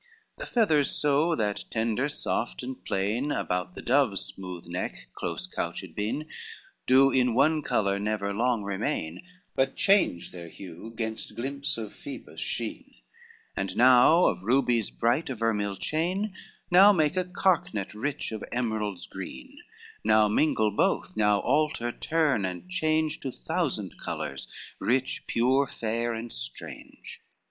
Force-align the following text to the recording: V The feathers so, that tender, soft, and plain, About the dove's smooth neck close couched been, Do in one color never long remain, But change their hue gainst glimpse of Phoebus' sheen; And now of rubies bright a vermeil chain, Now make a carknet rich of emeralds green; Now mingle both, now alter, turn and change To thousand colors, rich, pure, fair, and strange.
V 0.01 0.05
The 0.37 0.45
feathers 0.49 0.89
so, 0.89 1.35
that 1.35 1.65
tender, 1.69 2.09
soft, 2.09 2.63
and 2.63 2.83
plain, 2.85 3.31
About 3.31 3.75
the 3.75 3.83
dove's 3.83 4.25
smooth 4.25 4.65
neck 4.65 5.09
close 5.13 5.45
couched 5.45 5.93
been, 5.93 6.27
Do 6.87 7.11
in 7.11 7.35
one 7.35 7.61
color 7.61 7.99
never 7.99 8.33
long 8.33 8.63
remain, 8.63 9.21
But 9.53 9.75
change 9.75 10.31
their 10.31 10.47
hue 10.49 10.91
gainst 10.95 11.35
glimpse 11.35 11.77
of 11.77 11.93
Phoebus' 11.93 12.39
sheen; 12.41 12.95
And 13.55 13.77
now 13.77 14.25
of 14.25 14.41
rubies 14.41 14.89
bright 14.89 15.29
a 15.29 15.35
vermeil 15.35 15.75
chain, 15.75 16.33
Now 16.71 16.91
make 16.91 17.15
a 17.15 17.23
carknet 17.23 17.93
rich 17.93 18.31
of 18.31 18.43
emeralds 18.51 19.05
green; 19.05 19.55
Now 20.03 20.27
mingle 20.27 20.71
both, 20.71 21.15
now 21.15 21.41
alter, 21.41 21.91
turn 21.91 22.43
and 22.43 22.67
change 22.71 23.19
To 23.19 23.31
thousand 23.31 23.99
colors, 23.99 24.47
rich, 24.79 25.27
pure, 25.27 25.67
fair, 25.67 26.11
and 26.15 26.33
strange. 26.33 27.21